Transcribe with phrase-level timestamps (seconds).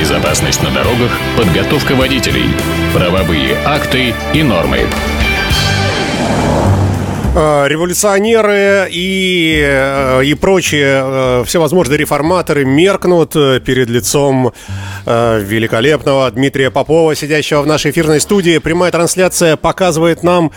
[0.00, 2.48] Безопасность на дорогах, подготовка водителей,
[2.94, 4.86] правовые акты и нормы.
[7.32, 14.52] Э, революционеры и, э, и прочие э, всевозможные реформаторы меркнут перед лицом
[15.06, 18.58] великолепного Дмитрия Попова, сидящего в нашей эфирной студии.
[18.58, 20.52] Прямая трансляция показывает нам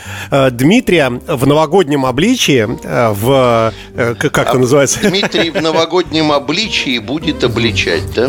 [0.51, 2.67] Дмитрия в новогоднем обличии,
[3.13, 3.73] в...
[4.17, 4.99] Как это называется?
[5.01, 8.27] Дмитрий в новогоднем обличии будет обличать, да?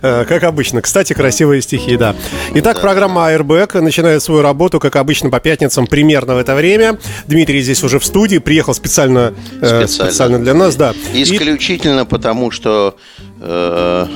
[0.00, 0.82] Да, как обычно.
[0.82, 2.14] Кстати, красивые стихи, да.
[2.54, 2.82] Итак, да.
[2.82, 6.98] программа Airbag начинает свою работу, как обычно, по пятницам примерно в это время.
[7.26, 10.94] Дмитрий здесь уже в студии, приехал специально, специально, э, специально для нас, да.
[11.12, 12.04] Исключительно И...
[12.04, 12.96] потому, что
[13.40, 14.06] э,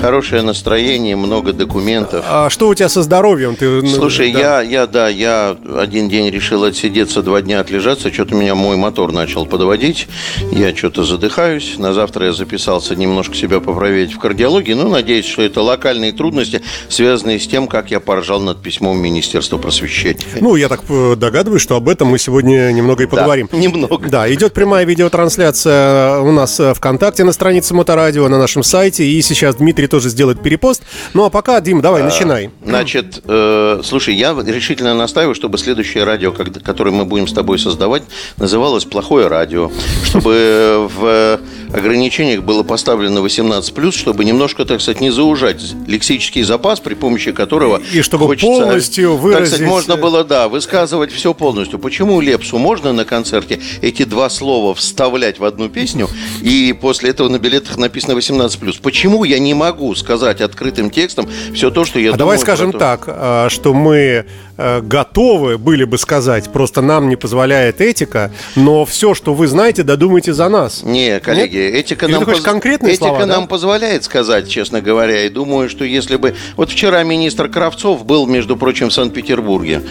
[0.00, 2.24] хорошее настроение, много документов.
[2.28, 3.56] А что у тебя со здоровьем?
[3.56, 4.62] Ты, ну, Слушай, да.
[4.62, 8.12] я, я, да, я один день решил отсидеться, два дня отлежаться.
[8.12, 10.08] Что-то меня мой мотор начал подводить.
[10.50, 11.78] Я что-то задыхаюсь.
[11.78, 14.74] На завтра я записался немножко себя поправить в кардиологии.
[14.74, 19.58] Ну, надеюсь, что это локальные трудности, связанные с тем, как я поржал над письмом Министерства
[19.58, 20.24] просвещения.
[20.40, 23.48] Ну, я так э, догадываюсь, что об этом мы сегодня немного и поговорим.
[23.50, 24.08] Да, немного.
[24.08, 29.04] Да, идет прямая видеотрансляция у нас э, ВКонтакте на странице Моторадио, на нашем сайте.
[29.04, 30.82] И сейчас Дмитрий тоже сделает перепост.
[31.12, 32.50] Ну а пока, Дим, давай, а, начинай.
[32.64, 38.02] Значит, э, слушай, я решительно настаиваю, чтобы следующее радио, которое мы будем с тобой создавать,
[38.36, 39.70] называлось «Плохое радио».
[40.04, 41.40] Чтобы в
[41.72, 47.80] ограничениях было поставлено 18+, чтобы немножко, так сказать, не заужать лексический запас, при помощи которого
[47.92, 49.50] И чтобы хочется, полностью выразить...
[49.50, 51.78] Так сказать, можно было, да, высказывать все полностью.
[51.78, 56.08] Почему Лепсу можно на концерте эти два слова вставлять в одну песню,
[56.42, 58.80] и после этого на билетах написано 18+.
[58.80, 62.18] Почему я не могу сказать открытым текстом все то, что я а думаю?
[62.18, 62.78] давай скажем то...
[62.78, 64.26] так, а, что мы
[64.56, 69.82] э, готовы были бы сказать, просто нам не позволяет этика, но все, что вы знаете,
[69.82, 70.82] додумайте за нас.
[70.82, 71.74] Не, коллеги, Нет?
[71.74, 72.40] этика, нам, поз...
[72.40, 73.46] этика слова, нам да?
[73.46, 76.34] позволяет сказать, честно говоря, и думаю, что если бы...
[76.56, 79.82] Вот вчера министр Кравцов был, между прочим, в Санкт-Петербурге.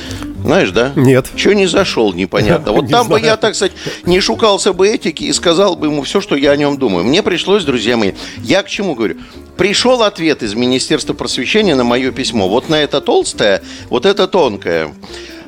[0.43, 0.91] Знаешь, да?
[0.95, 1.29] Нет.
[1.35, 2.73] Чего не зашел, непонятно.
[2.73, 3.73] Вот там бы я, так сказать,
[4.05, 7.05] не шукался бы этики и сказал бы ему все, что я о нем думаю.
[7.05, 9.17] Мне пришлось, друзья мои, я к чему говорю?
[9.57, 12.49] Пришел ответ из Министерства просвещения на мое письмо.
[12.49, 14.93] Вот на это толстое, вот это тонкое.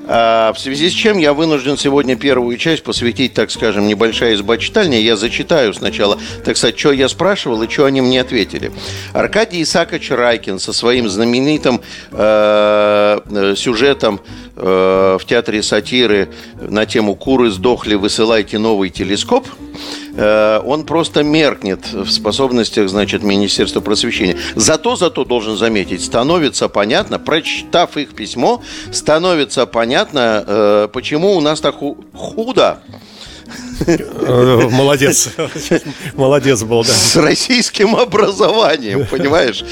[0.07, 4.57] А, в связи с чем я вынужден сегодня первую часть посвятить, так скажем, небольшая изба
[4.57, 4.99] читальня.
[4.99, 8.71] Я зачитаю сначала, так сказать, что я спрашивал и что они мне ответили.
[9.13, 14.21] Аркадий Исакович Райкин со своим знаменитым э, э сюжетом
[14.55, 16.29] э, в театре сатиры
[16.61, 19.47] на тему «Куры сдохли, высылайте новый телескоп»,
[20.17, 24.37] он просто меркнет в способностях, значит, Министерства просвещения.
[24.55, 28.61] Зато, зато, должен заметить, становится понятно, прочитав их письмо,
[28.91, 31.75] становится понятно, э, почему у нас так
[32.13, 33.04] худо Э,
[34.71, 35.29] молодец.
[36.15, 36.93] Молодец был, да.
[36.93, 39.63] С российским образованием, понимаешь?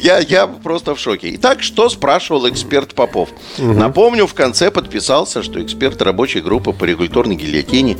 [0.00, 1.34] Я, я просто в шоке.
[1.34, 3.30] Итак, что спрашивал эксперт Попов?
[3.58, 7.98] Напомню, в конце подписался, что эксперт рабочей группы по регуляторной гильотине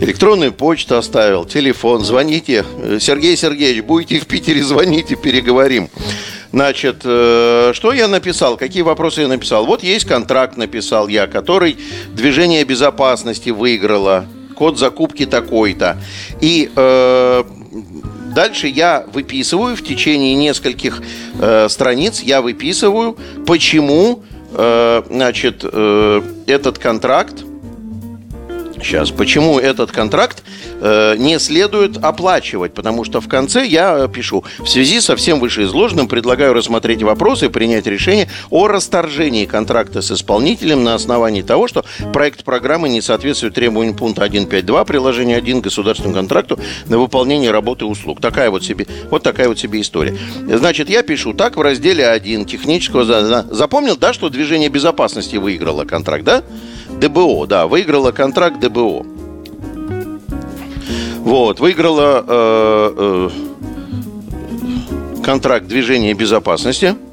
[0.00, 2.64] электронную почту оставил, телефон, звоните.
[3.00, 5.88] Сергей Сергеевич, будете в Питере, звоните, переговорим.
[6.52, 8.56] Значит, э, что я написал?
[8.56, 9.66] Какие вопросы я написал?
[9.66, 11.78] Вот есть контракт, написал я, который
[12.12, 14.26] движение безопасности выиграло
[14.60, 15.96] код закупки такой-то.
[16.42, 17.44] И э,
[18.34, 21.00] дальше я выписываю в течение нескольких
[21.38, 23.16] э, страниц, я выписываю,
[23.46, 24.22] почему
[24.52, 27.42] э, значит, э, этот контракт
[28.82, 30.42] Сейчас, почему этот контракт
[30.80, 32.72] э, не следует оплачивать?
[32.74, 37.48] Потому что в конце я пишу, в связи со всем вышеизложенным предлагаю рассмотреть вопросы и
[37.48, 43.54] принять решение о расторжении контракта с исполнителем на основании того, что проект программы не соответствует
[43.54, 48.20] требованиям пункта 1.5.2 приложения 1 государственному контракту на выполнение работы и услуг.
[48.20, 50.16] Такая вот себе, вот такая вот себе история.
[50.48, 53.04] Значит, я пишу так в разделе 1 технического...
[53.50, 56.42] Запомнил, да, что движение безопасности выиграло контракт, да?
[57.00, 59.04] ДБО, да, выиграла контракт ДБО.
[61.18, 66.94] Вот, выиграла э, э, контракт движения безопасности–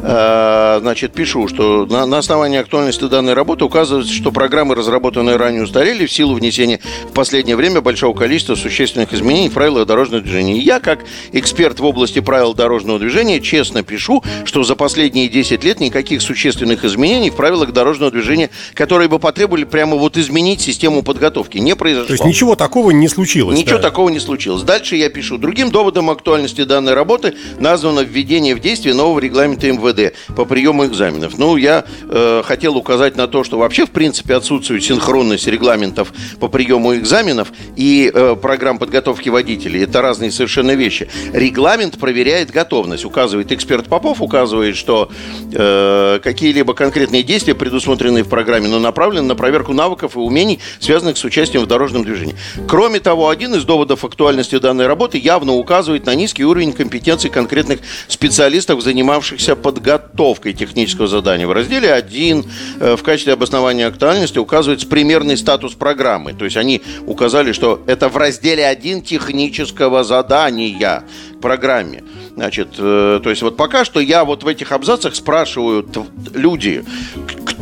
[0.00, 6.06] значит, пишу, что на, на основании актуальности данной работы указывается, что программы, разработанные ранее, устарели
[6.06, 10.56] в силу внесения в последнее время большого количества существенных изменений в правила дорожного движения.
[10.56, 11.00] И я, как
[11.32, 16.84] эксперт в области правил дорожного движения, честно пишу, что за последние 10 лет никаких существенных
[16.84, 22.06] изменений в правилах дорожного движения, которые бы потребовали прямо вот изменить систему подготовки, не произошло.
[22.06, 23.58] То есть ничего такого не случилось?
[23.58, 23.82] Ничего да?
[23.82, 24.62] такого не случилось.
[24.62, 25.38] Дальше я пишу.
[25.38, 31.38] Другим доводом актуальности данной работы названо введение в действие нового регламента МВД по приему экзаменов.
[31.38, 36.48] Ну, я э, хотел указать на то, что вообще, в принципе, отсутствует синхронность регламентов по
[36.48, 39.84] приему экзаменов и э, программ подготовки водителей.
[39.84, 41.08] Это разные совершенно вещи.
[41.32, 43.04] Регламент проверяет готовность.
[43.04, 45.10] Указывает эксперт Попов, указывает, что
[45.52, 51.16] э, какие-либо конкретные действия, предусмотренные в программе, но направлены на проверку навыков и умений, связанных
[51.16, 52.36] с участием в дорожном движении.
[52.68, 57.80] Кроме того, один из доводов актуальности данной работы явно указывает на низкий уровень компетенции конкретных
[58.08, 61.44] специалистов, занимавшихся подготовкой технического задания.
[61.44, 62.44] В разделе 1
[62.78, 66.34] э, в качестве обоснования актуальности указывается примерный статус программы.
[66.34, 71.02] То есть они указали, что это в разделе 1 технического задания
[71.42, 72.04] программе.
[72.36, 75.84] Значит, э, то есть вот пока что я вот в этих абзацах спрашиваю
[76.32, 76.84] люди,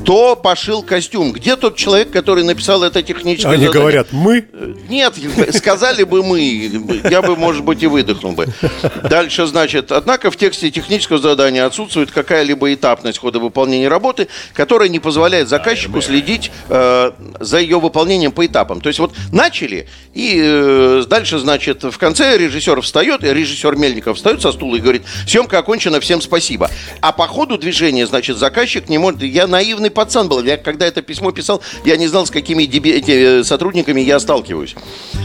[0.05, 1.33] кто пошил костюм?
[1.33, 3.81] Где тот человек, который написал это техническое Они задание?
[3.81, 4.45] говорят, мы?
[4.91, 5.15] Нет,
[5.55, 8.47] сказали бы мы, я бы, может быть, и выдохнул бы.
[9.09, 14.99] Дальше, значит, однако в тексте технического задания отсутствует какая-либо этапность хода выполнения работы, которая не
[14.99, 18.83] позволяет заказчику следить э, за ее выполнением по этапам.
[18.83, 24.43] То есть вот начали, и э, дальше, значит, в конце режиссер встает, режиссер Мельников встает
[24.43, 26.71] со стула и говорит, съемка окончена, всем спасибо.
[27.01, 29.23] А по ходу движения, значит, заказчик не может...
[29.23, 30.43] Я наивный пацан был.
[30.43, 33.03] Я когда это письмо писал, я не знал, с какими деби...
[33.07, 34.75] э, сотрудниками я сталкиваюсь.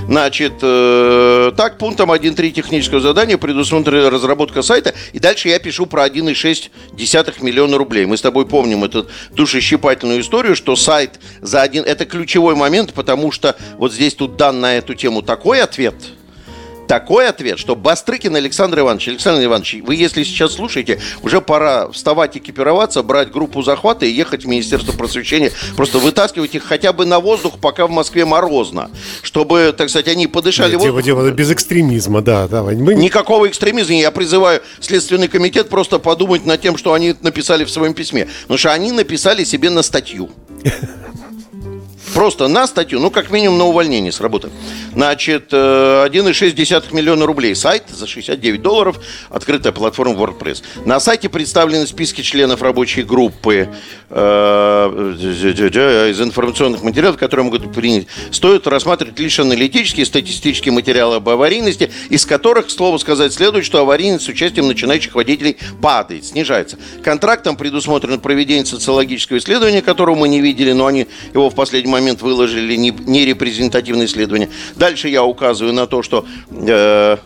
[0.07, 4.93] Значит, э, так, пунктом 1.3 технического задания предусмотрена разработка сайта.
[5.13, 8.05] И дальше я пишу про 1,6 миллиона рублей.
[8.05, 11.83] Мы с тобой помним эту душещипательную историю, что сайт за один...
[11.83, 15.95] Это ключевой момент, потому что вот здесь тут дан на эту тему такой ответ–
[16.89, 22.35] такой ответ, что Бастрыкин Александр Иванович, Александр Иванович, вы если сейчас слушаете, уже пора вставать,
[22.35, 27.19] экипироваться, брать группу захвата и ехать в Министерство просвещения, просто вытаскивать их хотя бы на
[27.19, 28.89] воздух, пока в Москве морозно,
[29.21, 31.03] чтобы, так сказать, они подышали Нет, воздухом.
[31.03, 32.47] Дело, без экстремизма, да.
[32.47, 32.75] давай.
[32.75, 32.95] Мы...
[32.95, 33.93] Никакого экстремизма.
[33.93, 38.27] Я призываю Следственный комитет просто подумать над тем, что они написали в своем письме.
[38.41, 40.31] Потому что они написали себе на статью.
[42.13, 44.49] Просто на статью, ну, как минимум на увольнение с работы.
[44.93, 47.55] Значит, 1,6 э, миллиона рублей.
[47.55, 48.99] Сайт за 69 долларов.
[49.29, 50.63] Открытая платформа WordPress.
[50.85, 53.69] На сайте представлены списки членов рабочей группы
[54.09, 54.15] э,
[56.09, 58.07] из информационных материалов, которые могут быть приняты.
[58.31, 63.79] Стоит рассматривать лишь аналитические, статистические материалы об аварийности, из которых, к слову сказать, следует, что
[63.79, 66.77] аварийность с участием начинающих водителей падает, снижается.
[67.03, 71.98] Контрактом предусмотрено проведение социологического исследования, которого мы не видели, но они его в последний момент
[71.99, 74.49] момент выложили нерепрезентативные исследования.
[74.75, 77.17] Дальше я указываю на то, что э,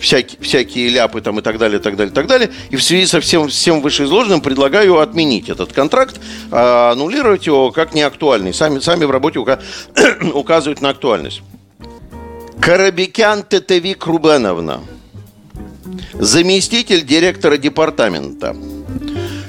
[0.00, 2.50] всякие, всякие ляпы там и так далее, так далее, так далее.
[2.70, 6.20] И в связи со всем, всем вышеизложенным предлагаю отменить этот контракт,
[6.50, 8.52] а аннулировать его как неактуальный.
[8.52, 9.38] Сами, сами в работе
[10.34, 11.42] указывают на актуальность.
[12.60, 14.80] Карабекян Тетевик Рубеновна,
[16.14, 18.56] заместитель директора департамента–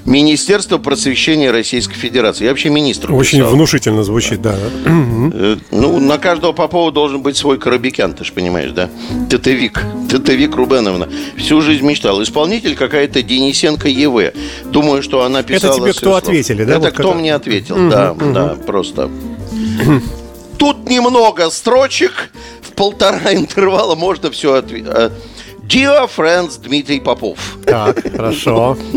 [0.05, 2.44] Министерство просвещения Российской Федерации.
[2.44, 3.13] Я вообще министр.
[3.13, 3.53] Очень писал.
[3.53, 4.55] внушительно звучит, да.
[4.85, 8.89] Э, ну, на каждого Попова должен быть свой Коробикян, ты же понимаешь, да?
[9.29, 9.81] Тетевик.
[10.11, 11.07] Тетевик Рубеновна.
[11.38, 12.21] Всю жизнь мечтал.
[12.21, 14.33] Исполнитель какая-то Денисенко ЕВ.
[14.65, 15.71] Думаю, что она писала...
[15.71, 16.17] Это тебе кто слов.
[16.17, 16.73] ответили, да?
[16.73, 17.17] Это вот кто это...
[17.17, 19.09] мне ответил, да, да, просто.
[20.57, 22.29] Тут немного строчек,
[22.61, 24.88] в полтора интервала можно все ответить.
[24.88, 25.11] Э,
[25.67, 27.39] Dear friends, Дмитрий Попов.
[27.65, 28.77] Так, хорошо.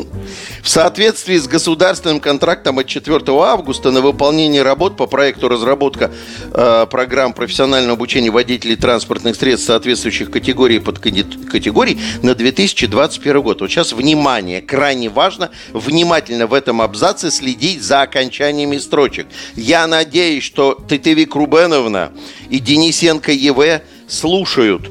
[0.66, 6.10] В соответствии с государственным контрактом от 4 августа на выполнение работ по проекту разработка
[6.52, 13.60] э, программ профессионального обучения водителей транспортных средств соответствующих категорий под категорий на 2021 год.
[13.60, 19.28] Вот сейчас внимание, крайне важно внимательно в этом абзаце следить за окончаниями строчек.
[19.54, 22.10] Я надеюсь, что Тетевик Рубеновна
[22.50, 24.90] и Денисенко ЕВ слушают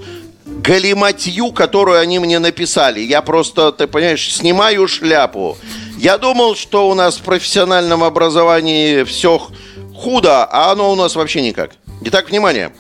[0.62, 3.00] галиматью, которую они мне написали.
[3.00, 5.58] Я просто, ты понимаешь, снимаю шляпу.
[5.98, 9.42] Я думал, что у нас в профессиональном образовании все
[9.96, 11.72] худо, а оно у нас вообще никак.
[12.02, 12.74] Итак, внимание.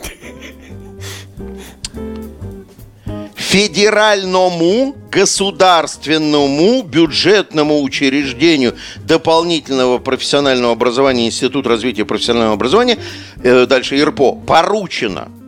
[3.35, 12.97] Федеральному государственному бюджетному учреждению дополнительного профессионального образования Институт развития профессионального образования,
[13.41, 15.29] э, дальше ИРПО, поручено–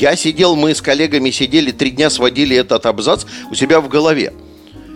[0.00, 4.32] я сидел, мы с коллегами сидели, три дня сводили этот абзац у себя в голове.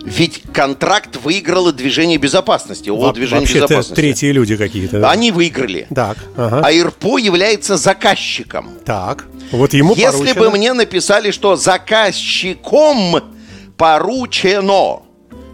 [0.04, 2.90] Ведь контракт выиграло движение безопасности.
[2.90, 3.94] О, движение Вообще безопасности.
[3.94, 5.00] третьи люди какие-то.
[5.00, 5.10] Да?
[5.10, 5.86] Они выиграли.
[5.94, 6.18] Так.
[6.36, 6.60] Ага.
[6.62, 8.68] А ИРПО является заказчиком.
[8.84, 9.26] Так.
[9.50, 10.40] Вот ему Если поручено...
[10.40, 13.22] бы мне написали, что заказчиком
[13.78, 15.02] поручено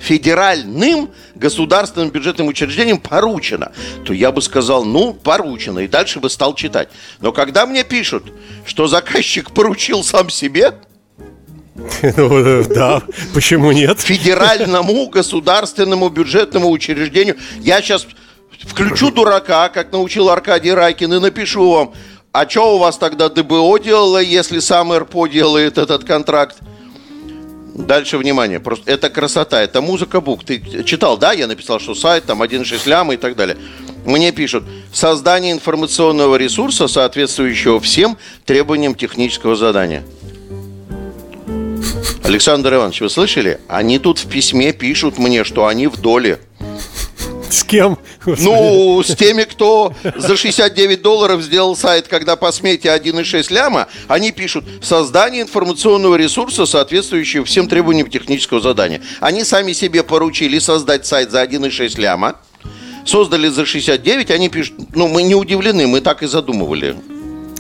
[0.01, 3.73] федеральным государственным бюджетным учреждением поручено,
[4.05, 6.89] то я бы сказал, ну, поручено, и дальше бы стал читать.
[7.21, 8.33] Но когда мне пишут,
[8.67, 10.75] что заказчик поручил сам себе,
[12.17, 13.03] Ну, Да,
[13.35, 14.01] почему нет?
[14.01, 17.37] Федеральному государственному бюджетному учреждению.
[17.61, 18.07] Я сейчас
[18.67, 21.95] включу дурака, как научил Аркадий Райкин, и напишу вам,
[22.33, 26.59] а что у вас тогда ДБО делало, если сам РПО делает этот контракт?
[27.87, 30.45] Дальше внимание, просто это красота, это музыка бук.
[30.45, 31.33] Ты читал, да?
[31.33, 33.57] Я написал, что сайт там 1.6 ляма и так далее.
[34.05, 40.05] Мне пишут, создание информационного ресурса, соответствующего всем требованиям технического задания.
[42.25, 43.61] Александр Иванович, вы слышали?
[43.69, 46.39] Они тут в письме пишут мне, что они в доле.
[47.61, 47.99] С кем?
[48.25, 54.31] Ну, с теми, кто за 69 долларов сделал сайт, когда по смете 1,6 ляма, они
[54.31, 59.03] пишут создание информационного ресурса, соответствующего всем требованиям технического задания.
[59.21, 62.37] Они сами себе поручили создать сайт за 1,6 ляма,
[63.05, 66.97] создали за 69, они пишут, ну, мы не удивлены, мы так и задумывали.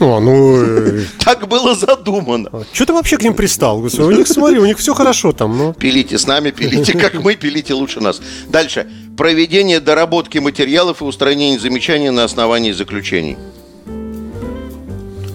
[0.01, 2.51] О, ну, Так было задумано.
[2.73, 3.81] что ты вообще к ним пристал?
[3.81, 5.75] Господи, у них, смотри, у них все хорошо там, ну.
[5.75, 8.21] Пилите с нами, пилите как мы, пилите лучше нас.
[8.49, 8.87] Дальше.
[9.17, 13.37] Проведение доработки материалов и устранение замечаний на основании заключений.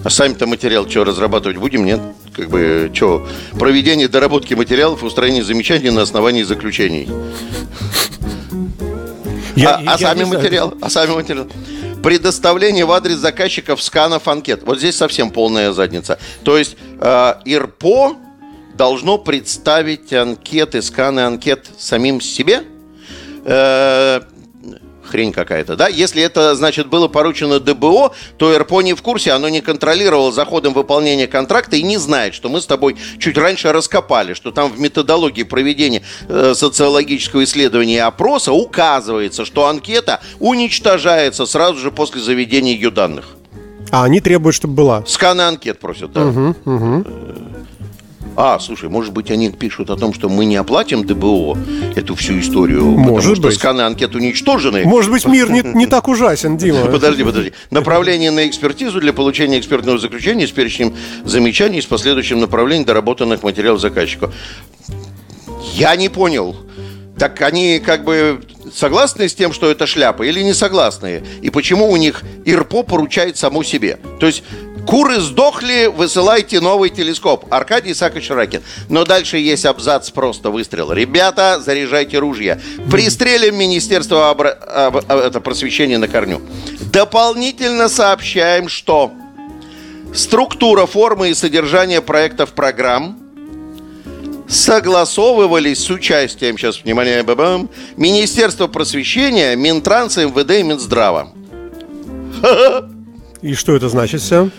[0.04, 2.00] А сами-то материал что, разрабатывать будем, нет?
[2.32, 3.26] Как бы, что?
[3.58, 7.08] Проведение доработки материалов и устранение замечаний на основании заключений.
[9.56, 10.74] Я- а, я а сами материал?
[10.80, 11.46] А сами материал?
[12.06, 14.62] Предоставление в адрес заказчиков сканов анкет.
[14.62, 16.20] Вот здесь совсем полная задница.
[16.44, 18.16] То есть э, ИРПО
[18.74, 22.62] должно представить анкеты, сканы анкет самим себе?
[23.44, 24.20] Э,
[25.06, 25.88] хрень какая-то, да?
[25.88, 30.44] Если это, значит, было поручено ДБО, то РПО не в курсе, оно не контролировало за
[30.44, 34.70] ходом выполнения контракта и не знает, что мы с тобой чуть раньше раскопали, что там
[34.70, 42.20] в методологии проведения э, социологического исследования и опроса указывается, что анкета уничтожается сразу же после
[42.20, 43.36] заведения ее данных.
[43.90, 45.04] А они требуют, чтобы была.
[45.06, 46.22] Сканы анкет просят, да.
[46.22, 47.04] Э,
[48.36, 51.56] А, слушай, может быть, они пишут о том, что мы не оплатим ДБО
[51.96, 53.54] эту всю историю, Может потому что быть.
[53.54, 54.84] сканы анкет уничтожены.
[54.84, 56.86] Может быть, мир не, не так ужасен, Дима.
[56.86, 57.52] Подожди, подожди.
[57.70, 63.42] Направление на экспертизу для получения экспертного заключения с перечнем замечаний и с последующим направлением доработанных
[63.42, 64.30] материалов заказчику.
[65.74, 66.56] Я не понял.
[67.18, 68.42] Так они как бы
[68.74, 71.22] согласны с тем, что это шляпа, или не согласны?
[71.40, 73.98] И почему у них ИРПО поручает само себе?
[74.20, 74.42] То есть
[74.86, 77.44] куры сдохли, высылайте новый телескоп.
[77.50, 78.62] Аркадий Исаакович Ракин.
[78.88, 80.92] Но дальше есть абзац просто выстрел.
[80.92, 82.60] Ребята, заряжайте ружья.
[82.90, 86.40] Пристрелим Министерство обра- об- это просвещения на корню.
[86.92, 89.12] Дополнительно сообщаем, что
[90.14, 93.18] структура, формы и содержание проектов программ
[94.48, 101.32] согласовывались с участием, сейчас, внимание, бабам, Министерства просвещения, Минтранса, МВД и Минздрава.
[103.42, 104.50] И что это значит все?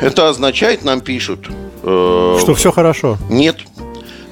[0.00, 1.48] Это означает, нам пишут,
[1.82, 3.18] э, Что все хорошо.
[3.28, 3.56] Нет.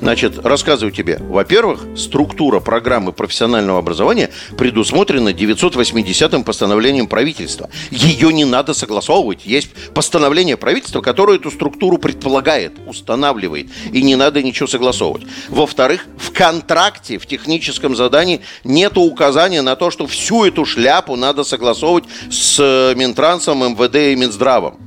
[0.01, 1.19] Значит, рассказываю тебе.
[1.21, 7.71] Во-первых, структура программы профессионального образования предусмотрена 980-м постановлением правительства.
[7.91, 9.47] Ее не надо согласовывать.
[9.47, 13.69] Есть постановление правительства, которое эту структуру предполагает, устанавливает.
[13.91, 15.27] И не надо ничего согласовывать.
[15.49, 21.43] Во-вторых, в контракте, в техническом задании нет указания на то, что всю эту шляпу надо
[21.43, 24.86] согласовывать с э, Минтрансом, МВД и Минздравом.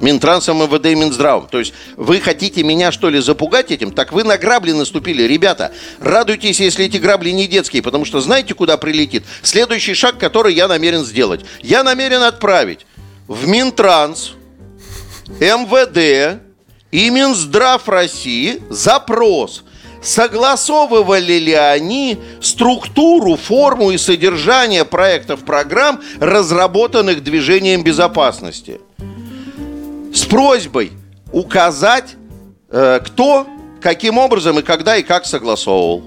[0.00, 1.48] Минтрансом, МВД и Минздравом.
[1.48, 3.92] То есть вы хотите меня, что ли, запугать этим?
[3.92, 5.22] Так вы на грабли наступили.
[5.22, 9.24] Ребята, радуйтесь, если эти грабли не детские, потому что знаете, куда прилетит?
[9.42, 11.44] Следующий шаг, который я намерен сделать.
[11.62, 12.86] Я намерен отправить
[13.26, 14.32] в Минтранс,
[15.40, 16.40] МВД
[16.90, 19.64] и Минздрав России запрос–
[20.06, 28.80] согласовывали ли они структуру, форму и содержание проектов программ, разработанных движением безопасности
[30.16, 30.92] с просьбой
[31.30, 32.16] указать,
[32.70, 33.46] э, кто,
[33.82, 36.02] каким образом и когда и как согласовывал.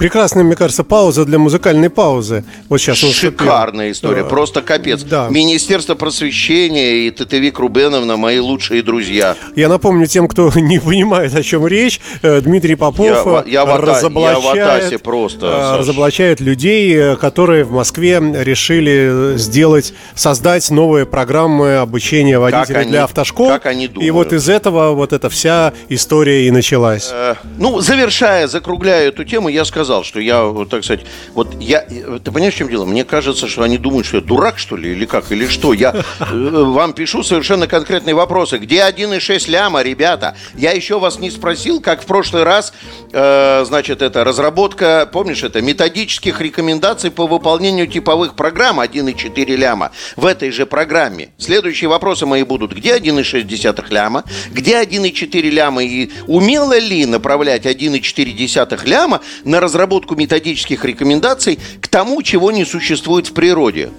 [0.00, 2.42] Прекрасная, мне кажется, пауза для музыкальной паузы.
[2.70, 2.96] Вот сейчас.
[2.96, 4.28] Шикарная история, Да.
[4.30, 5.02] просто капец.
[5.02, 5.28] Да.
[5.28, 9.36] Министерство просвещения и Татевик Рубеновна мои лучшие друзья.
[9.56, 13.76] Я напомню тем, кто не понимает, о чем речь, э, Дмитрий Попов Я э, я
[13.76, 20.70] разоблачает, я в атасе просто, э, разоблачает людей, э, которые в Москве решили сделать, создать
[20.70, 23.48] новые программы обучения водителей они- для автошкол.
[23.50, 24.14] как они И думают.
[24.14, 27.10] вот из этого вот эта вся история и началась.
[27.12, 31.04] Э, Ну, завершая, закругляя эту тему, я сказал, сказал, что я, так сказать,
[31.34, 32.84] вот я, ты понимаешь, в чем дело?
[32.84, 35.72] Мне кажется, что они думают, что я дурак, что ли, или как, или что.
[35.72, 38.58] Я э, вам пишу совершенно конкретные вопросы.
[38.58, 40.36] Где 1,6 ляма, ребята?
[40.54, 42.72] Я еще вас не спросил, как в прошлый раз,
[43.12, 50.24] э, значит, это разработка, помнишь, это методических рекомендаций по выполнению типовых программ 1,4 ляма в
[50.24, 51.30] этой же программе.
[51.36, 52.74] Следующие вопросы мои будут.
[52.74, 54.22] Где 1,6 ляма?
[54.52, 55.82] Где 1,4 ляма?
[55.82, 63.28] И умело ли направлять 1,4 ляма на разработку методических рекомендаций к тому, чего не существует
[63.28, 63.90] в природе?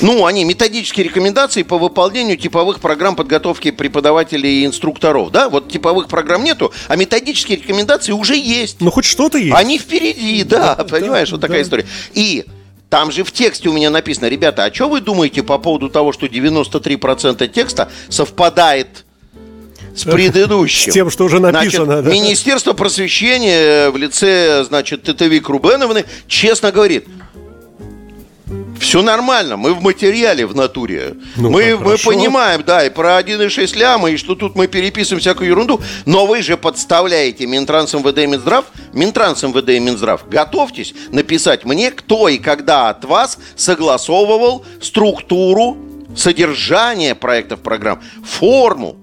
[0.00, 5.30] Ну, они методические рекомендации по выполнению типовых программ подготовки преподавателей и инструкторов.
[5.30, 8.80] Да, вот типовых программ нету, а методические рекомендации уже есть.
[8.80, 9.54] Ну, хоть что-то есть.
[9.54, 11.62] Они впереди, да, да понимаешь, да, вот такая да.
[11.62, 11.86] история.
[12.14, 12.46] И
[12.88, 16.12] там же в тексте у меня написано, ребята, а что вы думаете по поводу того,
[16.12, 19.04] что 93% текста совпадает
[19.94, 20.92] с предыдущим.
[20.92, 21.84] С тем, что уже написано.
[21.84, 22.10] Значит, да.
[22.10, 27.06] Министерство просвещения в лице, значит, Тетевик Рубеновны честно говорит,
[28.82, 31.14] все нормально, мы в материале в натуре.
[31.36, 35.50] Ну, мы, мы понимаем, да, и про 1,6 ляма, и что тут мы переписываем всякую
[35.50, 35.80] ерунду.
[36.04, 38.64] Но вы же подставляете Минтранс МВД и Минздрав.
[38.92, 45.76] Минтранс МВД и Минздрав, готовьтесь написать мне, кто и когда от вас согласовывал структуру,
[46.16, 48.96] содержание проектов программ, форму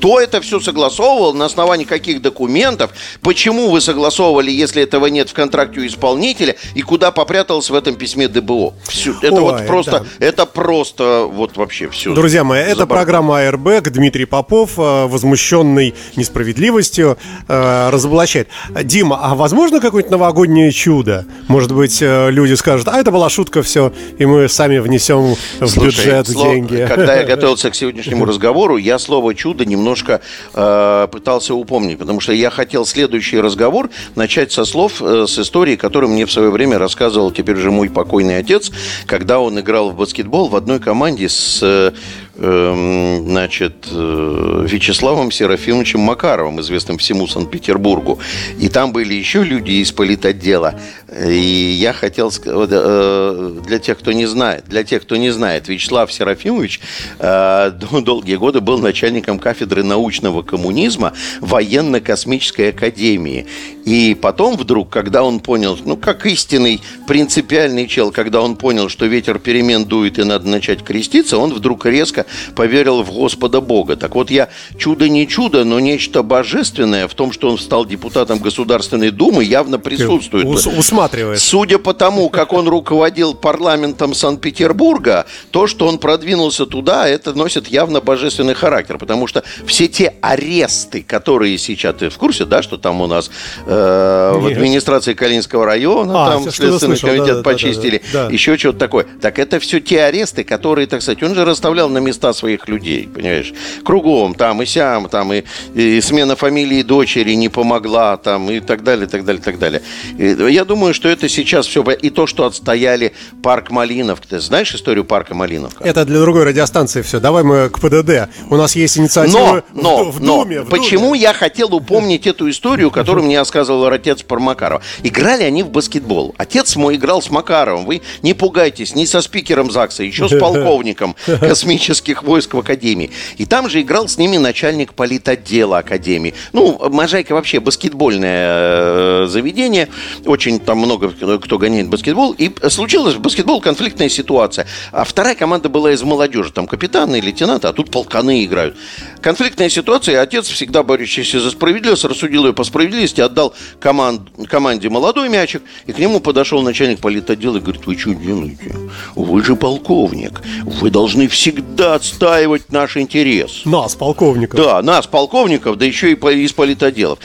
[0.00, 2.90] кто это все согласовывал, на основании каких документов,
[3.20, 7.96] почему вы согласовывали, если этого нет в контракте у исполнителя, и куда попряталось в этом
[7.96, 8.72] письме ДБО.
[8.88, 10.26] Все, это Ой, вот просто, да.
[10.26, 12.14] это просто вот вообще все.
[12.14, 13.90] Друзья мои, это программа Airbag.
[13.90, 18.48] Дмитрий Попов, э, возмущенный несправедливостью, э, разоблачает.
[18.82, 21.26] Дима, а возможно какое-нибудь новогоднее чудо?
[21.46, 25.68] Может быть, э, люди скажут, а это была шутка, все, и мы сами внесем в
[25.68, 26.86] Слушай, бюджет слово, деньги.
[26.88, 30.20] Когда я готовился к сегодняшнему разговору, я слово чудо не немножко
[30.54, 35.74] э, пытался упомнить, потому что я хотел следующий разговор начать со слов, э, с истории,
[35.74, 38.70] которую мне в свое время рассказывал теперь же мой покойный отец,
[39.06, 41.92] когда он играл в баскетбол в одной команде с э,
[42.40, 48.18] значит, э, Вячеславом Серафимовичем Макаровым, известным всему Санкт-Петербургу.
[48.58, 50.74] И там были еще люди из политотдела.
[51.22, 55.68] И я хотел сказать, э, для тех, кто не знает, для тех, кто не знает,
[55.68, 56.80] Вячеслав Серафимович
[57.18, 63.46] э, долгие годы был начальником кафедры научного коммунизма военно-космической академии.
[63.84, 69.04] И потом вдруг, когда он понял, ну, как истинный принципиальный чел, когда он понял, что
[69.04, 73.96] ветер перемен дует и надо начать креститься, он вдруг резко поверил в Господа Бога.
[73.96, 78.38] Так вот, я чудо не чудо, но нечто божественное в том, что он стал депутатом
[78.38, 80.46] Государственной Думы, явно присутствует.
[80.46, 81.40] Ус усматривает.
[81.40, 87.68] Судя по тому, как он руководил парламентом Санкт-Петербурга, то, что он продвинулся туда, это носит
[87.68, 92.76] явно божественный характер, потому что все те аресты, которые сейчас, ты в курсе, да, что
[92.76, 93.30] там у нас
[93.66, 98.32] э, в администрации Калининского района, а, там Следственный слышал, комитет да, почистили, да, да, да.
[98.32, 99.06] еще что-то такое.
[99.20, 103.08] Так это все те аресты, которые, так сказать, он же расставлял на места своих людей,
[103.12, 103.52] понимаешь?
[103.84, 105.44] Кругом, там и сям, там и,
[105.74, 109.82] и смена фамилии дочери не помогла, там и так далее, так далее, так далее.
[110.18, 114.28] И я думаю, что это сейчас все, и то, что отстояли парк Малиновка.
[114.28, 115.84] Ты знаешь историю парка Малиновка?
[115.84, 117.20] Это для другой радиостанции все.
[117.20, 118.28] Давай мы к ПДД.
[118.50, 120.60] У нас есть инициатива но, но, в, но, Думе.
[120.62, 121.20] В почему Думе.
[121.20, 124.82] я хотел упомнить эту историю, которую мне рассказывал отец про Макарова?
[125.02, 126.34] Играли они в баскетбол.
[126.38, 127.86] Отец мой играл с Макаровым.
[127.86, 133.10] Вы не пугайтесь, не со спикером ЗАГСа, еще с полковником космических русских войск в Академии.
[133.36, 136.34] И там же играл с ними начальник политотдела Академии.
[136.52, 139.88] Ну, Можайка вообще баскетбольное э, заведение.
[140.24, 142.34] Очень там много кто гоняет баскетбол.
[142.38, 144.66] И случилась в баскетбол конфликтная ситуация.
[144.92, 146.50] А вторая команда была из молодежи.
[146.52, 148.76] Там капитаны и лейтенанты, а тут полканы играют.
[149.20, 150.22] Конфликтная ситуация.
[150.22, 155.62] Отец, всегда борющийся за справедливость, рассудил ее по справедливости, отдал команд, команде молодой мячик.
[155.86, 158.74] И к нему подошел начальник политотдела и говорит, вы что делаете?
[159.14, 160.40] Вы же полковник.
[160.64, 163.62] Вы должны всегда отстаивать наш интерес.
[163.64, 164.58] Нас, полковников.
[164.58, 167.18] Да, нас, полковников, да еще и из политоделов.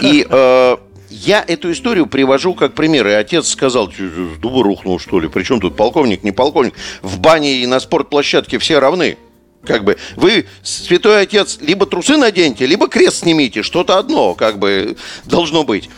[0.00, 0.76] И э,
[1.10, 3.06] я эту историю привожу как пример.
[3.06, 5.28] И отец сказал, с дуба рухнул, что ли.
[5.28, 6.74] Причем тут полковник, не полковник.
[7.02, 9.16] В бане и на спортплощадке все равны.
[9.64, 13.62] Как бы вы, святой отец, либо трусы наденьте, либо крест снимите.
[13.62, 15.88] Что-то одно, как бы, должно быть.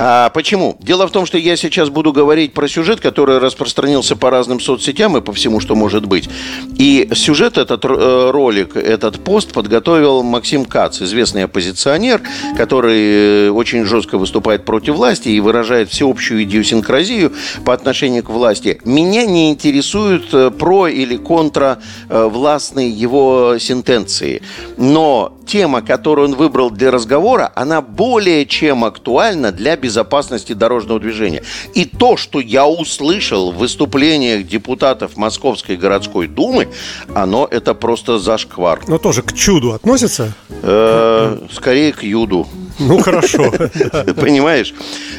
[0.00, 0.76] А почему?
[0.78, 5.16] Дело в том, что я сейчас буду говорить про сюжет, который распространился по разным соцсетям
[5.16, 6.30] и по всему, что может быть.
[6.78, 12.22] И сюжет, этот э, ролик, этот пост подготовил Максим Кац, известный оппозиционер,
[12.56, 17.32] который э, очень жестко выступает против власти и выражает всеобщую идиосинкразию
[17.64, 18.80] по отношению к власти.
[18.84, 24.42] Меня не интересуют э, про или контра властные его сентенции.
[24.76, 31.42] Но тема, которую он выбрал для разговора, она более чем актуальна для безопасности дорожного движения.
[31.74, 36.68] И то, что я услышал в выступлениях депутатов Московской городской думы,
[37.14, 38.80] оно это просто зашквар.
[38.86, 40.34] Но тоже к чуду относится?
[40.62, 42.46] Э, скорее к юду.
[42.78, 43.50] Ну, хорошо.
[44.16, 44.74] Понимаешь?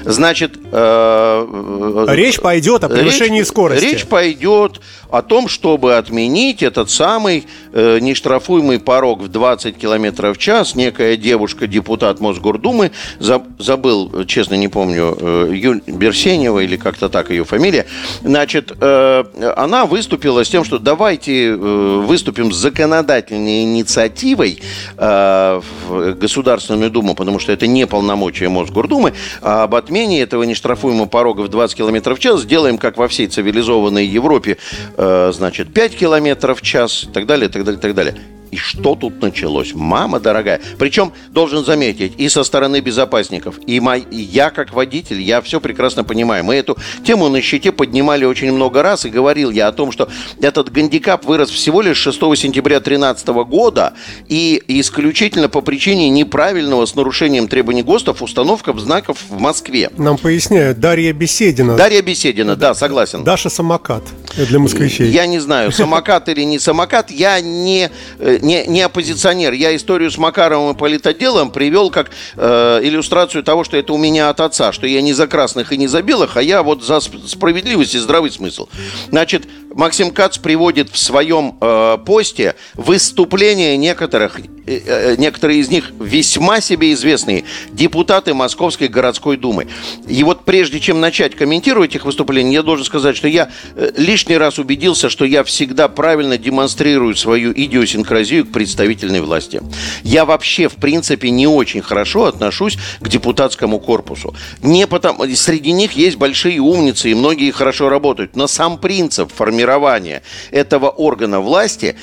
[0.06, 0.58] Значит...
[0.72, 3.84] Э, речь пойдет о превышении скорости.
[3.84, 10.40] Речь пойдет о том, чтобы отменить этот самый э, нештрафуемый порог в 20 километров в
[10.40, 10.76] час.
[10.76, 17.32] Некая девушка, депутат Мосгордумы, за, забыл, честно не помню, э, Юль Берсенева или как-то так
[17.32, 17.88] ее фамилия,
[18.22, 19.24] значит, э,
[19.58, 24.62] она выступила с тем, что давайте э, выступим с законодательной инициативой
[24.98, 31.08] э, в Государственную Думу, потому что это не полномочия Мосгордумы, а об отмене этого нештрафуемого
[31.08, 34.58] порога в 20 километров в час сделаем, как во всей цивилизованной Европе,
[34.99, 38.16] Э, значит, 5 километров в час и так далее, и так далее, и так далее.
[38.52, 39.74] И что тут началось?
[39.74, 40.62] Мама дорогая.
[40.78, 45.60] Причем, должен заметить, и со стороны безопасников, и, мой, и я как водитель, я все
[45.60, 46.44] прекрасно понимаю.
[46.44, 50.10] Мы эту тему на щите поднимали очень много раз, и говорил я о том, что
[50.42, 53.94] этот гандикап вырос всего лишь 6 сентября 2013 года,
[54.28, 59.90] и исключительно по причине неправильного с нарушением требований ГОСТов установка знаков в Москве.
[59.98, 61.76] Нам поясняют, Дарья Беседина.
[61.76, 63.24] Дарья Беседина, да, согласен.
[63.24, 64.04] Даша Самокат
[64.36, 65.10] для москвичей.
[65.10, 69.54] Я не знаю, самокат или не самокат, я не э, не, не оппозиционер.
[69.54, 74.30] Я историю с Макаровым и политотделом привел как э, иллюстрацию того, что это у меня
[74.30, 77.00] от отца, что я не за красных и не за белых, а я вот за
[77.00, 78.68] справедливость и здравый смысл.
[79.10, 85.92] Значит, Максим Кац приводит в своем э, посте выступления некоторых, э, э, некоторые из них
[86.00, 89.68] весьма себе известные депутаты Московской городской думы.
[90.08, 94.38] И вот прежде чем начать комментировать их выступления, я должен сказать, что я э, лишний
[94.38, 99.62] раз убедился, что я всегда правильно демонстрирую свою идиосинкразию к представительной власти.
[100.04, 104.36] Я вообще, в принципе, не очень хорошо отношусь к депутатскому корпусу.
[104.62, 110.22] Не потому, среди них есть большие умницы, и многие хорошо работают, но сам принцип формирования
[110.52, 111.96] этого органа власти,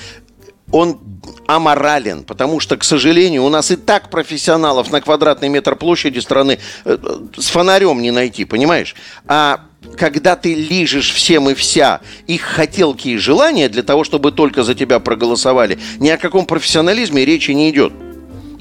[0.72, 0.98] он
[1.46, 6.58] аморален, потому что, к сожалению, у нас и так профессионалов на квадратный метр площади страны
[6.84, 6.98] э,
[7.36, 8.96] с фонарем не найти, понимаешь?
[9.28, 9.60] А
[9.96, 14.74] когда ты лижешь всем и вся их хотелки и желания для того, чтобы только за
[14.74, 17.92] тебя проголосовали, ни о каком профессионализме речи не идет.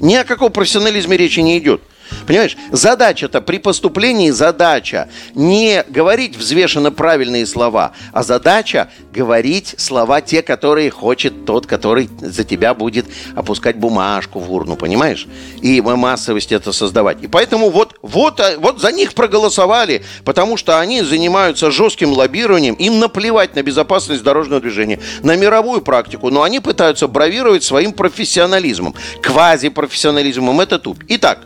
[0.00, 1.82] Ни о каком профессионализме речи не идет.
[2.26, 10.42] Понимаешь, задача-то при поступлении задача не говорить взвешенно правильные слова, а задача говорить слова те,
[10.42, 15.26] которые хочет тот, который за тебя будет опускать бумажку в урну, понимаешь?
[15.62, 17.22] И массовость это создавать.
[17.22, 22.74] И поэтому вот, вот, а, вот за них проголосовали, потому что они занимаются жестким лоббированием,
[22.74, 28.94] им наплевать на безопасность дорожного движения, на мировую практику, но они пытаются бравировать своим профессионализмом,
[29.22, 30.98] квазипрофессионализмом, это тут.
[31.08, 31.40] Итак,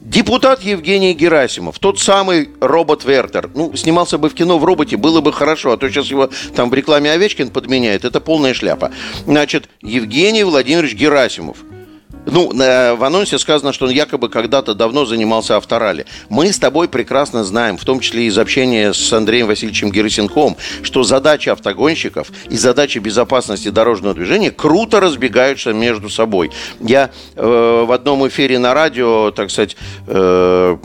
[0.00, 3.50] Депутат Евгений Герасимов, тот самый робот Вертер.
[3.54, 6.70] Ну, снимался бы в кино в роботе, было бы хорошо, а то сейчас его там
[6.70, 8.06] в рекламе Овечкин подменяет.
[8.06, 8.92] Это полная шляпа.
[9.26, 11.58] Значит, Евгений Владимирович Герасимов–
[12.26, 16.06] ну, в анонсе сказано, что он якобы когда-то давно занимался авторали.
[16.28, 21.02] Мы с тобой прекрасно знаем, в том числе из общения с Андреем Васильевичем Герасенковым, что
[21.02, 26.50] задачи автогонщиков и задачи безопасности дорожного движения круто разбегаются между собой.
[26.80, 30.76] Я э, в одном эфире на радио, так сказать, э,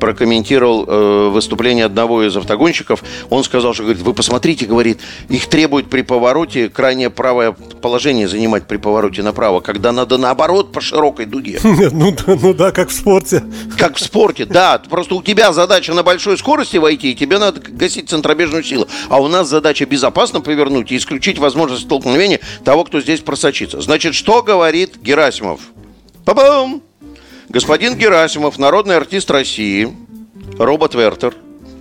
[0.00, 3.02] прокомментировал э, выступление одного из автогонщиков.
[3.30, 8.66] Он сказал, что, говорит, вы посмотрите, говорит, их требует при повороте крайне правое положение занимать
[8.66, 11.60] при повороте направо, когда надо наоборот по широкой дуге.
[11.92, 13.42] Ну, ну да, как в спорте.
[13.78, 14.78] Как в спорте, да.
[14.78, 18.88] Просто у тебя задача на большой скорости войти, и тебе надо гасить центробежную силу.
[19.08, 23.80] А у нас задача безопасно повернуть и исключить возможность столкновения того, кто здесь просочится.
[23.80, 25.60] Значит, что говорит Герасимов?
[26.24, 26.82] Па-бам!
[27.48, 29.94] Господин Герасимов, народный артист России,
[30.58, 31.34] робот Вертер,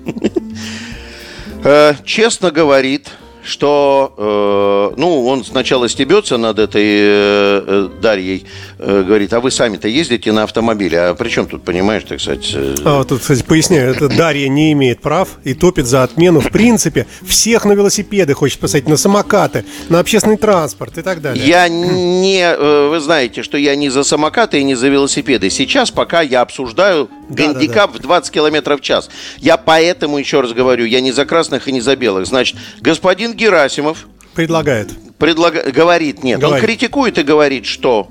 [1.64, 3.08] э, честно говорит,
[3.44, 8.46] что, э, ну, он сначала стебется над этой э, э, Дарьей,
[8.78, 12.52] э, говорит, а вы сами-то ездите на автомобиле, а при чем тут, понимаешь, так сказать...
[12.54, 12.76] Э...
[12.86, 17.08] А, тут, кстати, поясняю, это Дарья не имеет прав и топит за отмену, в принципе,
[17.26, 21.46] всех на велосипеды хочет посадить, на самокаты, на общественный транспорт и так далее.
[21.46, 25.50] Я не, э, вы знаете, что я не за самокаты и не за велосипеды.
[25.50, 28.00] Сейчас пока я обсуждаю да, гандикап да, да.
[28.00, 29.10] в 20 километров в час.
[29.38, 32.26] Я поэтому, еще раз говорю, я не за красных и не за белых.
[32.26, 34.90] Значит, господин господин Герасимов предлагает.
[35.18, 35.72] Предлага...
[35.72, 36.64] Говорит, нет, говорит.
[36.64, 38.10] он критикует и говорит, что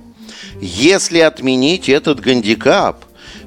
[0.60, 3.04] если отменить этот гандикап,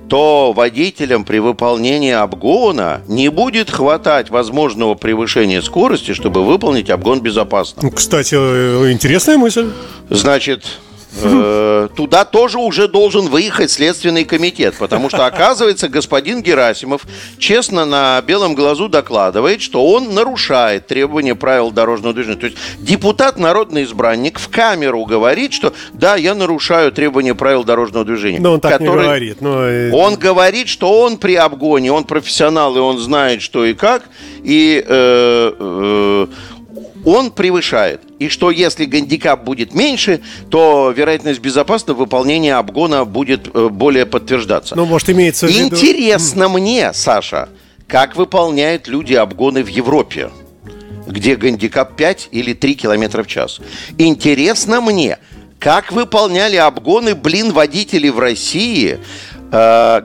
[0.10, 7.90] то водителям при выполнении обгона не будет хватать возможного превышения скорости, чтобы выполнить обгон безопасно.
[7.90, 9.72] Кстати, э, интересная мысль.
[10.10, 10.66] Значит,
[11.96, 17.06] туда тоже уже должен выехать Следственный комитет, потому что, оказывается, господин Герасимов
[17.38, 22.40] честно на белом глазу докладывает, что он нарушает требования правил дорожного движения.
[22.40, 28.06] То есть депутат, народный избранник, в камеру говорит, что да, я нарушаю требования правил дорожного
[28.06, 28.40] движения.
[28.40, 29.42] Но он так не говорит.
[29.42, 29.64] Но...
[29.64, 34.04] Э, он говорит, что он при обгоне, он профессионал, и он знает, что и как,
[34.44, 36.28] и э, э,
[37.06, 38.02] он превышает.
[38.20, 44.76] И что если гандикап будет меньше, то вероятность безопасного выполнения обгона будет э, более подтверждаться.
[44.76, 45.76] Ну, может, имеется в виду...
[45.76, 47.50] Интересно мне, Саша,
[47.88, 50.32] как выполняют люди обгоны в Европе,
[51.06, 53.60] где гандикап 5 или 3 километра в час.
[53.98, 55.18] Интересно мне,
[55.60, 59.00] как выполняли обгоны, блин, водители в России,
[59.52, 60.02] э,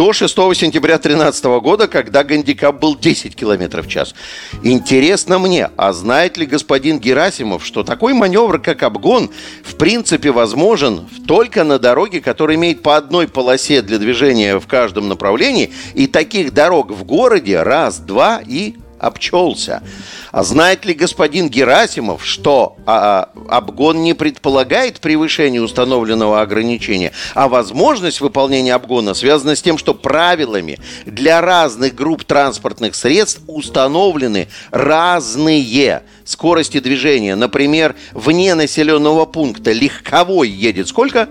[0.00, 4.14] до 6 сентября 2013 года, когда гандикап был 10 км в час.
[4.62, 9.28] Интересно мне, а знает ли господин Герасимов, что такой маневр, как обгон,
[9.62, 15.06] в принципе возможен только на дороге, которая имеет по одной полосе для движения в каждом
[15.06, 19.82] направлении, и таких дорог в городе раз, два и обчелся.
[20.30, 28.20] А знает ли господин Герасимов, что а, обгон не предполагает превышение установленного ограничения, а возможность
[28.20, 36.80] выполнения обгона связана с тем, что правилами для разных групп транспортных средств установлены разные скорости
[36.80, 37.34] движения.
[37.34, 41.28] Например, вне населенного пункта легковой едет сколько?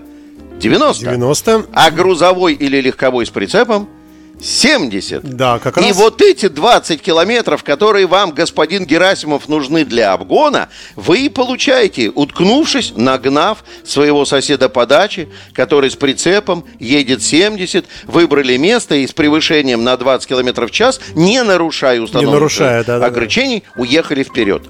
[0.58, 1.04] 90.
[1.04, 1.66] 90.
[1.72, 3.88] А грузовой или легковой с прицепом–
[4.42, 5.22] 70.
[5.36, 5.86] Да, как раз.
[5.86, 12.10] И вот эти 20 километров, которые вам, господин Герасимов, нужны для обгона, вы и получаете,
[12.10, 19.12] уткнувшись, нагнав своего соседа по даче, который с прицепом едет 70, выбрали место и с
[19.12, 23.82] превышением на 20 километров в час, не нарушая установленных не нарушая, да, ограничений, да, да.
[23.82, 24.62] уехали вперед.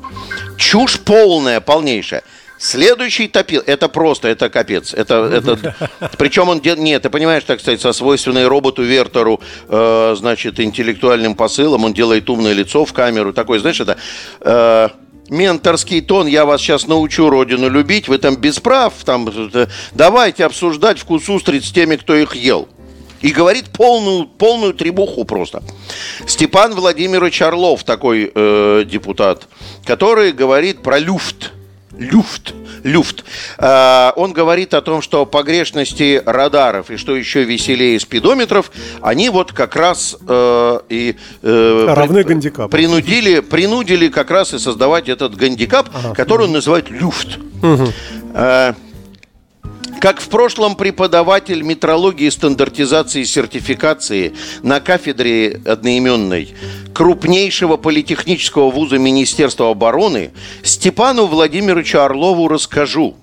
[0.57, 2.23] Чушь полная, полнейшая.
[2.61, 4.93] Следующий топил, это просто, это капец.
[4.93, 5.75] Это, это,
[6.19, 11.85] причем он, нет, ты понимаешь, так сказать, со свойственной роботу Вертеру, э, значит, интеллектуальным посылом,
[11.85, 13.97] он делает умное лицо в камеру, такой, знаешь, это...
[14.43, 14.89] Э,
[15.31, 20.45] менторский тон, я вас сейчас научу родину любить, вы там без прав, там, э, давайте
[20.45, 22.69] обсуждать вкус устриц с теми, кто их ел.
[23.23, 25.63] И говорит полную, полную требуху просто.
[26.27, 29.47] Степан Владимирович Орлов, такой э, депутат,
[29.87, 31.53] который говорит про люфт
[31.99, 33.25] люфт, люфт.
[33.59, 39.53] А, он говорит о том, что погрешности радаров и что еще веселее спидометров, они вот
[39.53, 42.71] как раз э, и э, равны гандикапу.
[42.71, 46.15] Принудили, принудили как раз и создавать этот гандикап, ага.
[46.15, 47.39] который он называет люфт.
[47.63, 47.93] Угу.
[50.01, 54.33] Как в прошлом преподаватель метрологии, стандартизации и сертификации
[54.63, 56.55] на кафедре одноименной
[56.95, 60.31] крупнейшего политехнического вуза Министерства обороны
[60.63, 63.15] Степану Владимировичу Орлову расскажу.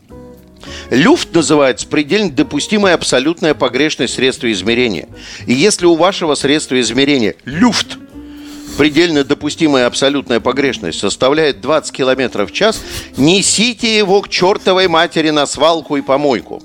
[0.92, 5.08] Люфт называется предельно допустимая абсолютная погрешность средства измерения.
[5.48, 7.98] И если у вашего средства измерения люфт
[8.78, 12.82] предельно допустимая абсолютная погрешность составляет 20 км в час,
[13.18, 16.62] несите его к чертовой матери на свалку и помойку.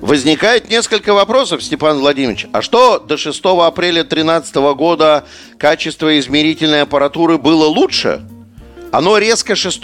[0.00, 2.46] Возникает несколько вопросов, Степан Владимирович.
[2.52, 5.24] А что до 6 апреля 2013 года
[5.56, 8.22] качество измерительной аппаратуры было лучше?
[8.90, 9.76] Оно резко 6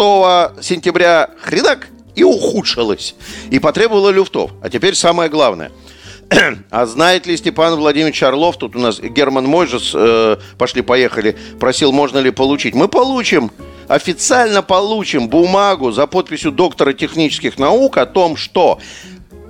[0.61, 3.15] сентября хренак и ухудшилось.
[3.51, 4.51] И потребовало люфтов.
[4.63, 5.71] А теперь самое главное–
[6.71, 12.19] а знает ли Степан Владимирович Орлов, тут у нас Герман Мойжес, э, пошли-поехали, просил, можно
[12.19, 12.75] ли получить.
[12.75, 13.51] Мы получим,
[13.89, 18.79] официально получим бумагу за подписью доктора технических наук о том, что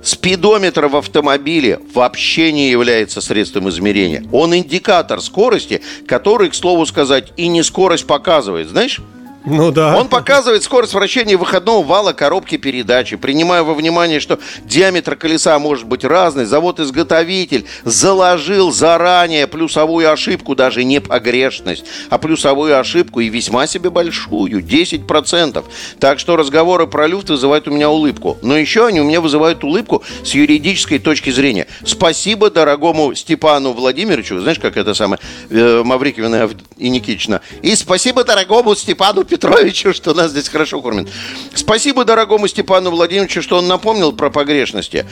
[0.03, 4.23] Спидометр в автомобиле вообще не является средством измерения.
[4.31, 8.69] Он индикатор скорости, который, к слову сказать, и не скорость показывает.
[8.69, 8.99] Знаешь?
[9.43, 9.97] Ну да.
[9.97, 15.87] Он показывает скорость вращения выходного вала коробки передачи, принимая во внимание, что диаметр колеса может
[15.87, 16.45] быть разный.
[16.45, 24.61] Завод-изготовитель заложил заранее плюсовую ошибку, даже не погрешность, а плюсовую ошибку и весьма себе большую,
[24.61, 25.65] 10%.
[25.99, 28.37] Так что разговоры про люфт вызывают у меня улыбку.
[28.43, 31.67] Но еще они у меня вызывают улыбку с юридической точки зрения.
[31.83, 37.41] Спасибо дорогому Степану Владимировичу, знаешь, как это самое, э, Маврикина и Никитична.
[37.63, 41.07] И спасибо дорогому Степану Петровичу, что нас здесь хорошо кормят.
[41.53, 45.05] Спасибо дорогому Степану Владимировичу, что он напомнил про погрешности.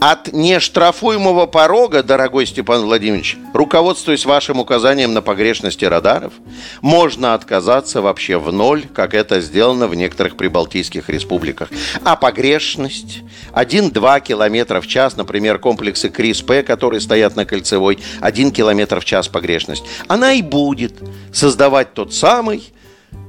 [0.00, 6.32] От нештрафуемого порога, дорогой Степан Владимирович, руководствуясь вашим указанием на погрешности радаров,
[6.80, 11.70] можно отказаться вообще в ноль, как это сделано в некоторых прибалтийских республиках.
[12.04, 13.18] А погрешность
[13.52, 19.26] 1-2 км в час, например, комплексы КРИС-П, которые стоят на кольцевой, 1 км в час
[19.26, 20.94] погрешность, она и будет
[21.32, 22.72] создавать тот самый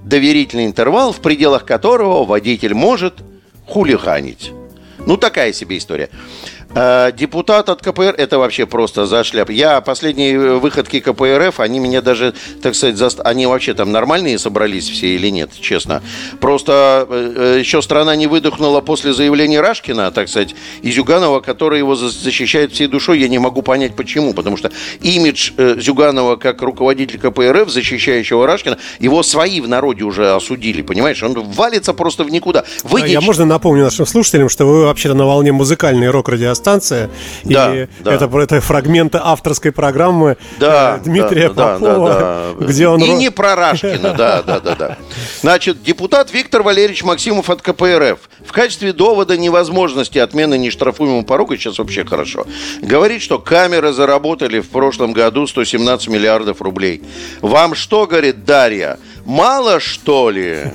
[0.03, 3.21] доверительный интервал, в пределах которого водитель может
[3.67, 4.51] хулиганить.
[5.05, 6.09] Ну, такая себе история.
[6.73, 9.49] Э, депутат от КПР, это вообще просто за шляп.
[9.49, 13.19] Я последние выходки КПРФ, они меня даже, так сказать, заст...
[13.23, 16.01] они вообще там нормальные собрались все или нет, честно.
[16.39, 21.95] Просто э, еще страна не выдохнула после заявления Рашкина, так сказать, и Зюганова, который его
[21.95, 23.19] защищает всей душой.
[23.19, 28.77] Я не могу понять почему, потому что имидж э, Зюганова как руководитель КПРФ, защищающего Рашкина,
[28.99, 31.21] его свои в народе уже осудили, понимаешь?
[31.21, 32.63] Он валится просто в никуда.
[32.83, 33.09] Выйдешь...
[33.09, 37.09] Я можно напомню нашим слушателям, что вы вообще-то на волне музыкальной рок-радиостанции радиостанция.
[37.43, 38.13] Да, и да.
[38.13, 43.01] Это, это фрагменты авторской программы да, э, Дмитрия да, Попова, да, да, где он...
[43.01, 44.97] И не про Рашкина, да, да, да, да.
[45.41, 51.79] Значит, депутат Виктор Валерьевич Максимов от КПРФ в качестве довода невозможности отмены нештрафуемого порога, сейчас
[51.79, 52.45] вообще хорошо,
[52.81, 57.03] говорит, что камеры заработали в прошлом году 117 миллиардов рублей.
[57.41, 60.71] Вам что, говорит Дарья, мало что ли?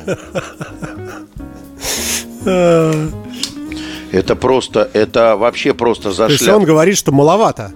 [4.16, 6.38] Это просто, это вообще просто зашляп.
[6.38, 7.72] То есть он говорит, что маловато.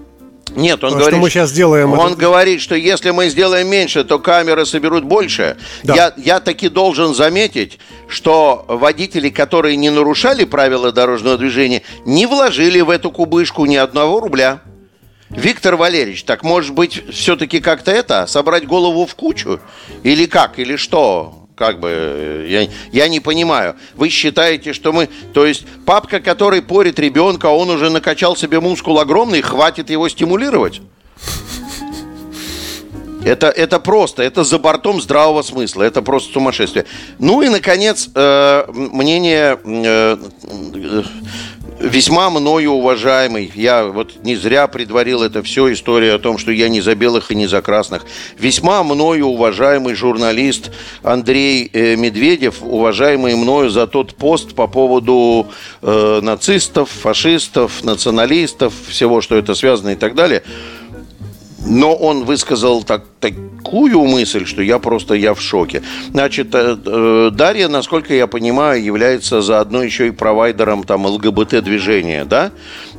[0.57, 1.93] Нет, он То, говорит, что мы сейчас делаем.
[1.93, 2.21] Он это...
[2.21, 5.59] говорит, что если мы сделаем меньше, то камеры соберут больше.
[5.85, 5.95] Да.
[5.95, 12.81] Я, я таки должен заметить, что водители, которые не нарушали правила дорожного движения, не вложили
[12.81, 14.61] в эту кубышку ни одного рубля.
[15.29, 19.61] Виктор Валерьевич, так может быть все-таки как-то это, собрать голову в кучу?
[20.03, 21.49] Или как, или что?
[21.61, 23.77] Как бы, я, я не понимаю.
[23.95, 25.11] Вы считаете, что мы...
[25.35, 30.81] То есть папка, который порит ребенка, он уже накачал себе мускул огромный, хватит его стимулировать?
[33.23, 36.87] Это, это просто, это за бортом здравого смысла, это просто сумасшествие.
[37.19, 40.17] Ну и, наконец, э, мнение э,
[41.91, 46.69] весьма мною уважаемый, я вот не зря предварил это все, история о том, что я
[46.69, 48.07] не за белых и не за красных,
[48.39, 50.71] весьма мною уважаемый журналист
[51.03, 55.49] Андрей э, Медведев, уважаемый мною за тот пост по поводу
[55.83, 60.43] э, нацистов, фашистов, националистов, всего, что это связано и так далее–
[61.65, 65.83] но он высказал так, такую мысль, что я просто я в шоке.
[66.11, 72.51] Значит, э, э, Дарья, насколько я понимаю, является заодно еще и провайдером там ЛГБТ-движения, да?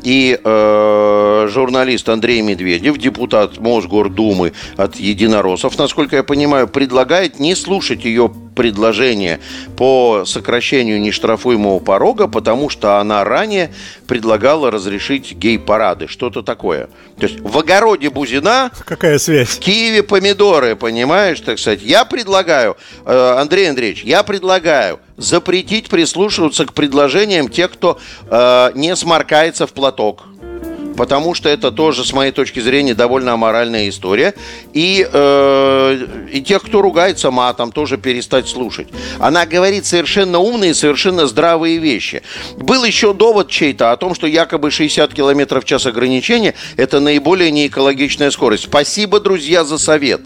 [0.04, 8.04] И э, журналист Андрей Медведев, депутат Мосгордумы от единороссов, насколько я понимаю, предлагает не слушать
[8.06, 9.40] ее предложение
[9.78, 13.74] по сокращению нештрафуемого порога, потому что она ранее
[14.08, 16.90] предлагала разрешить гей-парады, что-то такое.
[17.20, 18.72] То есть в огороде Бузина...
[18.86, 19.50] Какая связь?
[19.50, 21.82] В Киеве помидоры, понимаешь, так сказать.
[21.82, 28.96] Я предлагаю, э, Андрей Андреевич, я предлагаю запретить прислушиваться к предложениям тех, кто э, не
[28.96, 30.24] сморкается в платок
[31.02, 34.36] потому что это тоже, с моей точки зрения, довольно аморальная история.
[34.74, 38.88] И, э, и тех, кто ругается матом, тоже перестать слушать.
[39.20, 42.22] Она говорит совершенно умные, совершенно здравые вещи.
[42.58, 47.50] Был еще довод чей-то о том, что якобы 60 км в час ограничения– это наиболее
[47.50, 48.66] неэкологичная скорость.
[48.66, 50.22] Спасибо, друзья, за совет.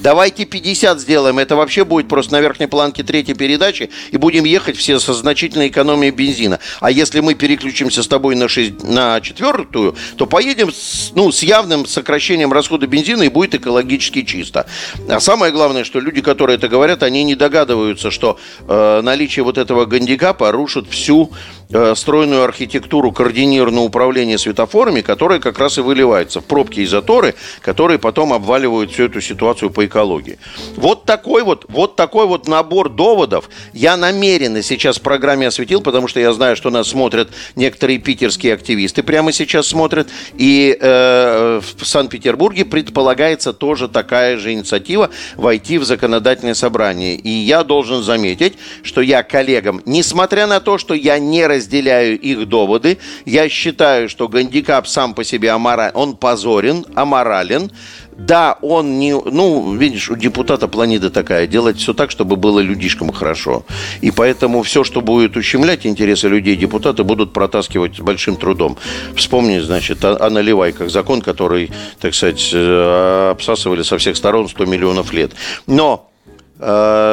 [0.00, 1.38] Давайте 50 сделаем.
[1.38, 3.90] Это вообще будет просто на верхней планке третьей передачи.
[4.12, 6.60] И будем ехать все со значительной экономией бензина.
[6.80, 11.42] А если мы переключимся с тобой на, 6, на четвертую, то поедем с, ну, с
[11.42, 14.66] явным сокращением расхода бензина и будет экологически чисто.
[15.08, 19.58] А самое главное, что люди, которые это говорят, они не догадываются, что э, наличие вот
[19.58, 21.32] этого гандикапа рушит всю
[21.70, 27.34] Э, стройную архитектуру координированного управления светофорами, которая как раз и выливается в пробки и заторы,
[27.60, 30.38] которые потом обваливают всю эту ситуацию по экологии.
[30.76, 36.08] Вот такой вот, вот такой вот набор доводов я намеренно сейчас в программе осветил, потому
[36.08, 41.84] что я знаю, что нас смотрят некоторые питерские активисты, прямо сейчас смотрят, и э, в
[41.84, 47.16] Санкт-Петербурге предполагается тоже такая же инициатива войти в законодательное собрание.
[47.16, 52.48] И я должен заметить, что я коллегам, несмотря на то, что я не разделяю их
[52.48, 52.98] доводы.
[53.24, 57.70] Я считаю, что гандикап сам по себе аморален, он позорен, аморален.
[58.16, 59.12] Да, он не...
[59.12, 61.46] Ну, видишь, у депутата планета такая.
[61.46, 63.64] Делать все так, чтобы было людишкам хорошо.
[64.00, 68.76] И поэтому все, что будет ущемлять интересы людей, депутаты будут протаскивать с большим трудом.
[69.14, 70.90] Вспомни, значит, о, о наливайках.
[70.90, 75.32] Закон, который, так сказать, э, обсасывали со всех сторон 100 миллионов лет.
[75.68, 76.07] Но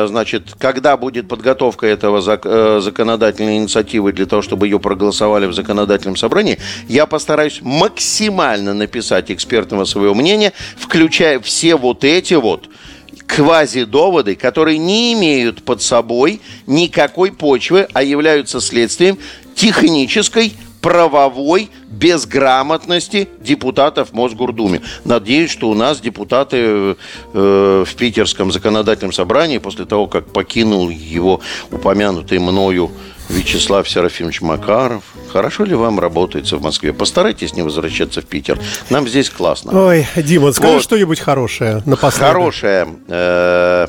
[0.09, 6.15] значит, когда будет подготовка этого э, законодательной инициативы для того, чтобы ее проголосовали в законодательном
[6.15, 12.69] собрании, я постараюсь максимально написать экспертного своего мнения, включая все вот эти вот
[13.27, 19.17] квазидоводы, которые не имеют под собой никакой почвы, а являются следствием
[19.55, 20.53] технической
[20.85, 24.81] правовой безграмотности депутатов в Мосгордуме.
[25.03, 26.95] Надеюсь, что у нас депутаты
[27.33, 32.91] э, в питерском законодательном собрании после того, как покинул его упомянутый мною
[33.29, 35.01] Вячеслав Серафимович Макаров.
[35.33, 36.93] Хорошо ли вам работается в Москве?
[36.93, 38.59] Постарайтесь не возвращаться в Питер.
[38.91, 39.87] Нам здесь классно.
[39.87, 40.83] Ой, Дима, скажи Вот.
[40.83, 42.27] что-нибудь хорошее напоследок.
[42.27, 42.87] Хорошее.
[43.07, 43.87] э,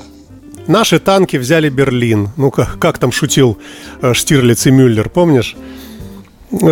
[0.67, 2.31] Наши танки взяли Берлин.
[2.39, 3.59] Ну, как, как там шутил
[4.01, 5.55] э, Штирлиц и Мюллер, помнишь?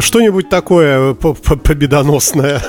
[0.00, 2.62] Что-нибудь такое по- по- победоносное.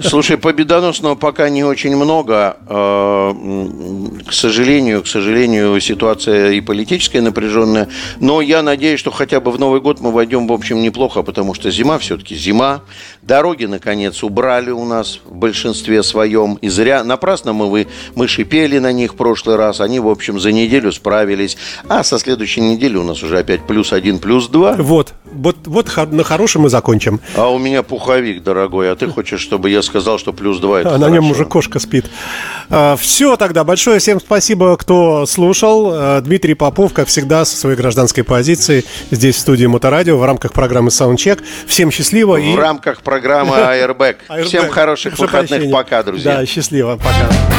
[0.00, 2.56] Слушай, победоносного пока не очень много.
[2.66, 3.34] Э,
[4.26, 7.88] К сожалению, к сожалению, ситуация и политическая напряженная.
[8.20, 11.52] Но я надеюсь, что хотя бы в Новый год мы войдем, в общем, неплохо, потому
[11.54, 12.80] что зима все-таки зима.
[13.22, 16.54] Дороги, наконец, убрали у нас в большинстве своем.
[16.62, 19.80] И зря, напрасно мы, вы, мы шипели на них в прошлый раз.
[19.80, 21.58] Они, в общем, за неделю справились.
[21.88, 24.74] А со следующей недели у нас уже опять плюс один, плюс два.
[24.78, 27.20] Вот, вот, вот на хорошем мы закончим.
[27.36, 28.90] А у меня пуховик, дорогой.
[28.92, 31.78] А ты хочешь, чтобы я сказал, что плюс два это А на нем уже кошка
[31.78, 32.06] спит.
[32.98, 33.64] Все тогда.
[33.64, 35.90] Большое всем спасибо, кто слушал.
[35.92, 40.52] А, Дмитрий Попов, как всегда, со своей гражданской позиции здесь в студии Моторадио в рамках
[40.52, 41.42] программы Soundcheck.
[41.66, 44.16] Всем счастливо и В рамках программы Airbag.
[44.28, 44.44] Airbag.
[44.44, 45.72] Всем хороших выходных.
[45.72, 46.36] Пока, друзья.
[46.36, 46.96] Да, счастливо.
[46.96, 47.57] Пока.